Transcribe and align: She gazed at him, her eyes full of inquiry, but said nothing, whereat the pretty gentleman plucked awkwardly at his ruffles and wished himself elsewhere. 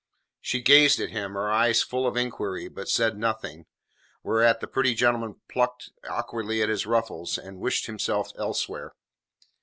She 0.39 0.63
gazed 0.63 0.99
at 0.99 1.11
him, 1.11 1.33
her 1.33 1.51
eyes 1.51 1.83
full 1.83 2.07
of 2.07 2.17
inquiry, 2.17 2.67
but 2.69 2.89
said 2.89 3.19
nothing, 3.19 3.67
whereat 4.23 4.59
the 4.59 4.65
pretty 4.65 4.95
gentleman 4.95 5.35
plucked 5.47 5.91
awkwardly 6.09 6.63
at 6.63 6.69
his 6.69 6.87
ruffles 6.87 7.37
and 7.37 7.59
wished 7.59 7.85
himself 7.85 8.31
elsewhere. 8.35 8.95